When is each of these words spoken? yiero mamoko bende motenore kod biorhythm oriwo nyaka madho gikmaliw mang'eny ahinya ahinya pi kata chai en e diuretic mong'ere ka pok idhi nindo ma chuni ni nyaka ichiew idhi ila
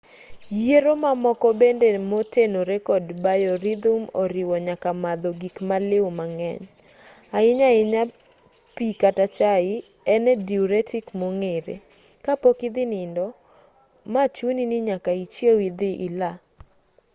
yiero 0.57 0.91
mamoko 1.03 1.47
bende 1.59 1.87
motenore 2.11 2.77
kod 2.87 3.05
biorhythm 3.23 4.01
oriwo 4.21 4.55
nyaka 4.67 4.89
madho 5.03 5.29
gikmaliw 5.41 6.05
mang'eny 6.19 6.63
ahinya 7.37 7.65
ahinya 7.71 8.01
pi 8.75 8.87
kata 9.01 9.25
chai 9.37 9.71
en 10.13 10.23
e 10.33 10.35
diuretic 10.47 11.05
mong'ere 11.19 11.75
ka 12.23 12.33
pok 12.41 12.57
idhi 12.67 12.83
nindo 12.93 13.25
ma 14.13 14.23
chuni 14.35 14.63
ni 14.71 14.77
nyaka 14.89 15.11
ichiew 15.23 15.57
idhi 15.69 15.91
ila 16.07 16.31